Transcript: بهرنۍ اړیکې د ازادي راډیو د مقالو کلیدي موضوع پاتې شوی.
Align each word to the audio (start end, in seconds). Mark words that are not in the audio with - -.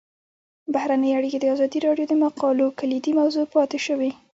بهرنۍ 0.73 1.11
اړیکې 1.17 1.37
د 1.41 1.45
ازادي 1.53 1.79
راډیو 1.87 2.09
د 2.09 2.13
مقالو 2.23 2.75
کلیدي 2.79 3.11
موضوع 3.19 3.45
پاتې 3.53 3.77
شوی. 3.85 4.11